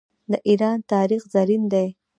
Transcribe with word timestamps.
د 0.31 0.33
ایران 0.47 0.77
تاریخ 0.91 1.21
زرین 1.33 1.63
دی. 1.73 1.87